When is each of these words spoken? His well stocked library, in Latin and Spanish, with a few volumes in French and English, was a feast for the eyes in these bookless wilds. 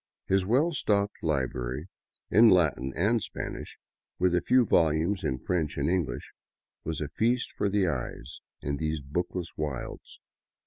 His 0.25 0.47
well 0.47 0.71
stocked 0.73 1.21
library, 1.21 1.85
in 2.31 2.49
Latin 2.49 2.91
and 2.95 3.21
Spanish, 3.21 3.77
with 4.17 4.33
a 4.33 4.41
few 4.41 4.65
volumes 4.65 5.23
in 5.23 5.37
French 5.37 5.77
and 5.77 5.91
English, 5.91 6.31
was 6.83 7.01
a 7.01 7.09
feast 7.09 7.51
for 7.51 7.69
the 7.69 7.87
eyes 7.87 8.39
in 8.63 8.77
these 8.77 8.99
bookless 8.99 9.55
wilds. 9.57 10.17